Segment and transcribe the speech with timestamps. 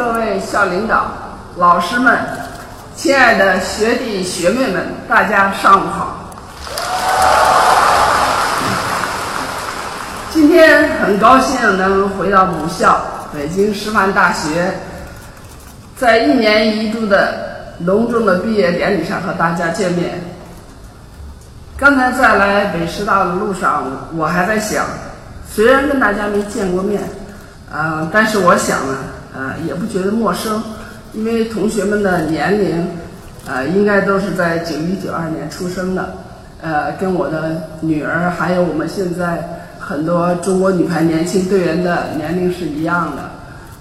[0.00, 1.12] 各位校领导、
[1.58, 2.18] 老师们、
[2.96, 6.32] 亲爱的学弟学妹们，大家上午好。
[10.30, 12.98] 今天很高兴能回到母校
[13.34, 14.72] 北京师范大学，
[15.96, 20.18] 在一年一度的隆重的毕业典礼上和大家见面。
[21.76, 23.84] 刚才在来北师大的路上，
[24.16, 24.86] 我还在想，
[25.46, 27.02] 虽然跟大家没见过面，
[27.70, 28.96] 呃，但是我想呢，
[29.34, 30.62] 呃，也不觉得陌生，
[31.12, 32.86] 因为同学们的年龄，
[33.46, 36.14] 呃，应该都是在九一九二年出生的，
[36.60, 39.56] 呃，跟我的女儿还有我们现在。
[39.82, 43.22] 很多中国女排年轻队员的年龄是一样的，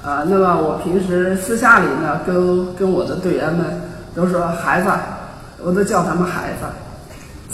[0.04, 3.66] 呃，那么我平时私下里呢，跟跟我的队员们
[4.16, 4.90] 都说孩子，
[5.62, 6.66] 我都叫他们孩子，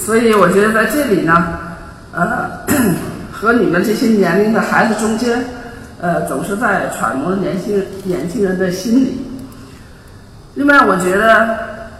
[0.01, 1.47] 所以我觉得在这里呢，
[2.13, 2.49] 呃，
[3.29, 5.43] 和你们这些年龄的孩子中间，
[6.01, 9.17] 呃，总是在揣摩年轻年轻人的心理。
[10.55, 11.57] 另外，我觉得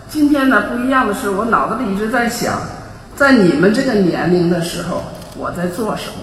[0.10, 2.62] 今天呢不一样的是，我脑子里一直在想，
[3.16, 5.04] 在你们这个年龄的时候，
[5.38, 6.20] 我在做什么。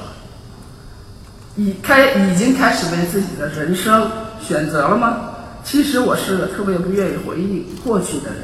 [1.57, 5.17] 已开已经开始为自己的人生选择了吗？
[5.65, 8.41] 其实我是个特别不愿意回忆过去的人。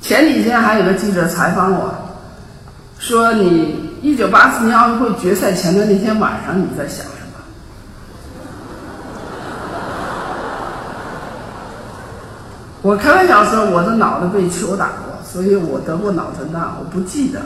[0.00, 1.94] 前几天还有个记者采访我，
[2.98, 7.38] 说你一九八四年奥运会决赛前的那天晚上你在想什么？
[12.82, 17.40] 我开玩笑说我的脑子被球打过，所以我得过脑震荡，我不记得。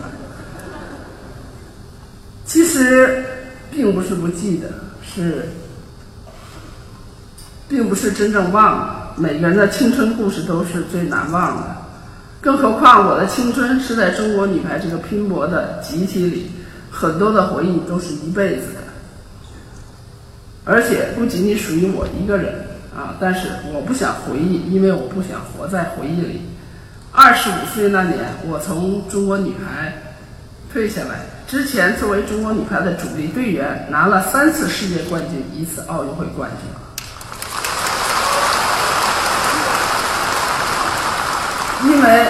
[2.45, 3.25] 其实。
[3.75, 4.69] 并不是不记得，
[5.03, 5.49] 是，
[7.67, 9.15] 并不是真正忘了。
[9.17, 11.75] 每个人的青春故事都是最难忘的，
[12.39, 16.51] 更何况我的青春是在中国女排这个拼搏的集体里，
[16.91, 18.81] 很多的回忆都是一辈子的，
[20.67, 22.53] 而且不仅仅属于我一个人
[22.97, 23.17] 啊！
[23.21, 26.43] 但是我不想回忆，因为我不想活在回忆里。
[27.11, 29.93] 二十五岁那年，我从中国女排。
[30.73, 31.17] 退下来
[31.47, 36.61] 之前，作为中国女排的主力队员，拿了三次世界冠军，一次奥运会冠军。
[41.91, 42.27] 因为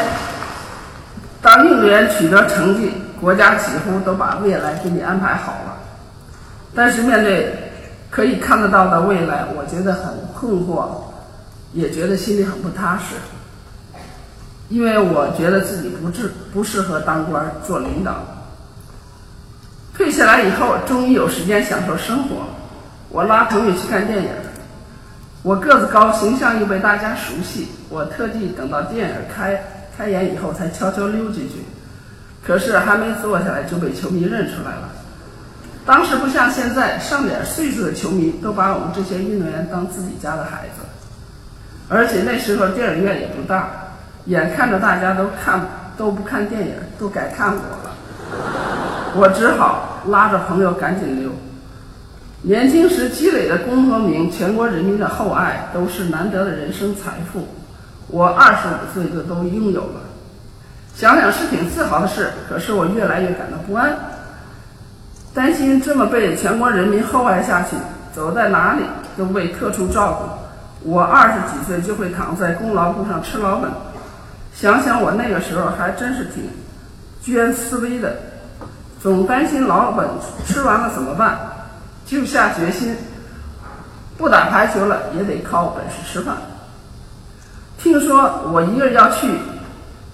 [1.40, 2.90] 当运动员取得成绩，
[3.20, 5.78] 国家几乎都把未来给你安排好了。
[6.74, 7.61] 但是面对
[8.12, 10.86] 可以看得到的未来，我觉得很困惑，
[11.72, 13.14] 也觉得心里很不踏实。
[14.68, 18.16] 因为我觉得自己不适不适合当官做领导。
[19.94, 22.44] 退下来以后，终于有时间享受生活。
[23.08, 24.28] 我拉朋友去看电影，
[25.42, 29.58] 我个子高，形象又被大家熟悉，我特地等到电影开
[29.96, 31.64] 开演以后才悄悄溜进去。
[32.46, 34.90] 可是还没坐下来就被球迷认出来了。
[35.84, 40.82] 当时不像现在，上点岁数的球迷都把我们这些运动员当自己家的孩子，
[41.88, 43.69] 而且那时候电影院也不大。
[44.26, 45.60] 眼看着大家都看
[45.97, 47.91] 都不看电影，都改看我了，
[49.16, 51.28] 我只好拉着朋友赶紧溜。
[52.43, 57.49] 年轻时积累的功和名，全国人民的厚爱，都是难得的人生财富。
[58.06, 60.00] 我二十五岁就都拥有了，
[60.94, 62.31] 想想是挺自豪的事。
[62.49, 63.97] 可是我越来越感到不安，
[65.34, 67.75] 担心这么被全国人民厚爱下去，
[68.15, 68.82] 走在哪里
[69.16, 70.12] 都被特殊照
[70.82, 73.70] 顾，我二十几岁就会躺在功劳簿上吃老本。
[74.54, 76.50] 想想我那个时候还真是挺
[77.22, 78.15] 居安思危的，
[79.00, 80.06] 总担心老本
[80.44, 81.38] 吃完了怎么办，
[82.04, 82.94] 就下决心
[84.19, 86.37] 不打排球了，也得靠本事吃饭。
[87.78, 89.26] 听说我一个人要去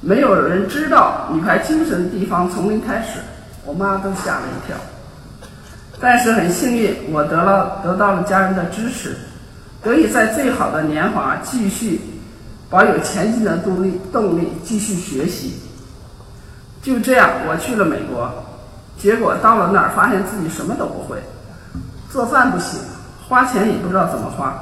[0.00, 3.18] 没有人知道女排精神的地方，从零开始，
[3.64, 4.76] 我妈都吓了一跳。
[6.00, 9.16] 但是很幸运，我得了得到了家人的支持，
[9.82, 12.00] 得以在最好的年华继续。
[12.70, 15.58] 保有前进的动力，动力继续学习。
[16.82, 18.30] 就这样，我去了美国，
[18.98, 21.16] 结果到了那儿，发现自己什么都不会，
[22.10, 22.78] 做饭不行，
[23.26, 24.54] 花钱也不知道怎么花，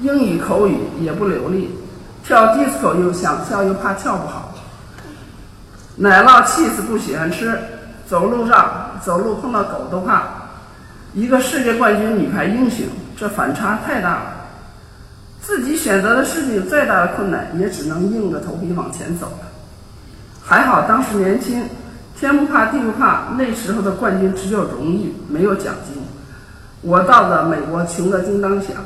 [0.00, 1.70] 英语口语也不流利，
[2.24, 4.54] 跳 disco 又想跳又怕跳不好，
[5.96, 7.58] 奶酪 cheese 不喜欢吃，
[8.08, 10.22] 走路上走路碰到狗都怕，
[11.14, 12.86] 一个世界冠军女排英雄，
[13.16, 14.36] 这反差太大了。
[15.40, 19.48] 自己选择的事情，再大的困难也只能硬着头皮往前走了。
[20.42, 21.62] 还好当时年轻，
[22.18, 26.02] 天不怕地不怕，那时候的冠军只有荣誉，没有奖金。
[26.80, 28.76] 我到了美国，穷得叮当响，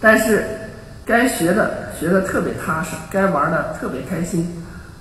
[0.00, 0.44] 但是
[1.06, 4.46] 该学的学的特别踏实，该玩的特别开心。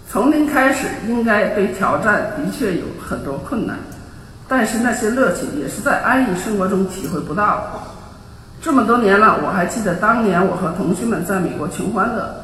[0.07, 3.77] 从零开始，应该被挑战，的确有很多困难，
[4.51, 7.63] 但是那些乐趣也是在安逸生活中体会不到的。
[8.61, 12.35] 这么多年了，我还记得当年我和同学们在美国穷欢乐，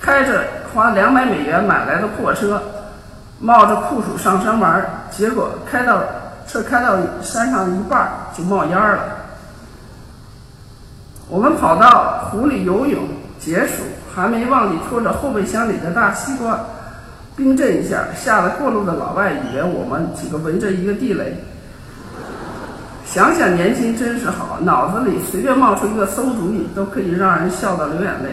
[0.00, 2.62] 开着花两百美元买来的破车，
[3.40, 6.00] 冒着酷暑上山玩，结果开到
[6.46, 9.00] 车开到山上一半就冒烟了。
[11.28, 13.02] 我们跑到湖里游泳
[13.40, 13.82] 解暑，
[14.14, 16.56] 还没忘记拖着后备箱里的大西瓜，
[17.34, 21.36] 冰镇一下，吓得过路的老外以为我们几个围着一个地雷。
[23.10, 28.28] 想想年轻真是好，脑子里随便冒出一个馊主意，都可以让人笑到流眼泪。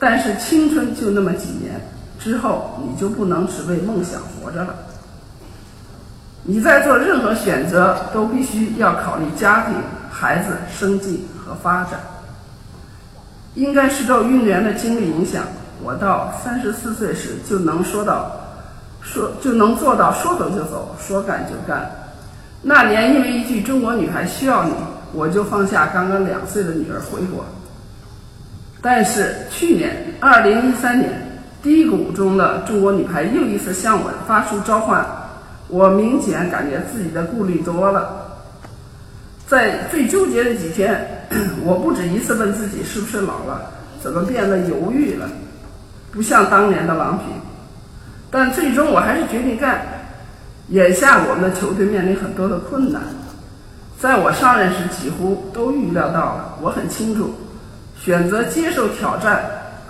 [0.00, 1.80] 但是青春就那么几年，
[2.18, 4.74] 之后你就不能只为梦想活着了。
[6.42, 9.76] 你在做任何选择，都必须要考虑家庭、
[10.10, 12.00] 孩子、生计和发展。
[13.54, 15.44] 应该是受运动员的经历影响，
[15.80, 18.28] 我到三十四岁时就能说到，
[19.00, 21.88] 说就能做到说走就走，说干就干。
[22.66, 24.72] 那年因为一句“中国女孩需要你”，
[25.12, 27.44] 我就放下刚刚两岁的女儿回国。
[28.80, 31.12] 但是去年二零一三年
[31.62, 35.06] 低谷中的中国女排又一次向我发出召唤，
[35.68, 38.40] 我明显感觉自己的顾虑多了。
[39.46, 41.26] 在最纠结的几天，
[41.64, 43.70] 我不止一次问自己是不是老了，
[44.02, 45.28] 怎么变得犹豫了，
[46.10, 47.26] 不像当年的郎平。
[48.30, 49.82] 但最终我还是决定干。
[50.68, 53.02] 眼下我们的球队面临很多的困难，
[53.98, 56.58] 在我上任时几乎都预料到了。
[56.62, 57.34] 我很清楚，
[58.00, 59.44] 选择接受挑战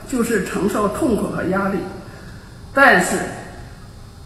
[0.08, 1.78] 就是承受痛苦和压力，
[2.72, 3.16] 但是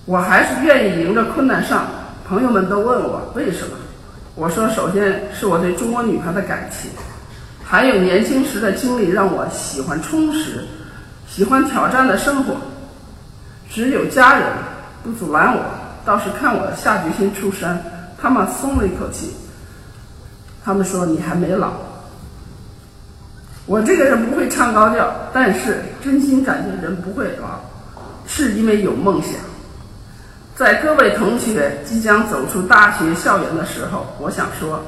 [0.06, 1.86] 我还是愿意迎着困难上。
[2.26, 3.76] 朋友们都问我为什么，
[4.34, 6.90] 我说首先是我对中国女排的感情，
[7.62, 10.64] 还有年轻时的经历让我喜欢充实，
[11.26, 12.54] 喜欢挑战的生活。
[13.70, 14.46] 只有家人
[15.02, 15.62] 不阻拦我。
[16.08, 17.78] 倒是看我下决心出山，
[18.19, 19.31] 他们松了一口气。
[20.64, 21.70] 他们说你还没老。
[23.66, 27.60] 我这个人不会唱高调，但是真心感觉人不会老，
[28.26, 29.32] 是因为有梦想。
[30.56, 34.81] 在各位同学即将走出大学校园的时候，我想说，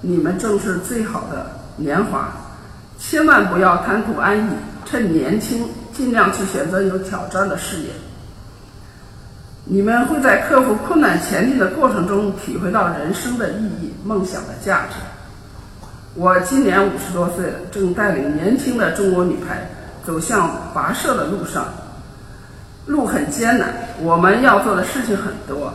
[0.00, 2.32] 你们正是最好的年华，
[2.98, 4.48] 千万不要贪图安逸，
[4.86, 7.90] 趁年轻尽量去选择有挑战的事业。
[9.64, 14.96] 你们会在克服困难前进的过程中体会到人生的意义、梦想的价值。
[16.14, 19.64] 我今年五十多岁了，正带领年轻的中国女排
[20.04, 21.64] 走向跋涉的路上，
[22.86, 25.72] 路很艰难，我们要做的事情很多，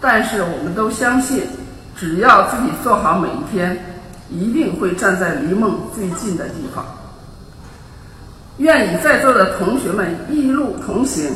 [0.00, 1.46] 但是我们都相信，
[1.94, 3.78] 只要自己做好每一天，
[4.30, 6.82] 一定会站在离梦最近的地方。
[8.56, 11.30] 愿与在座的同学们一路同行。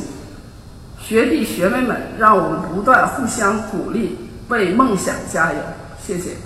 [1.05, 4.17] 学弟学妹们，让我们不断互相鼓励，
[4.47, 5.59] 为梦想加油！
[6.01, 6.37] 谢谢。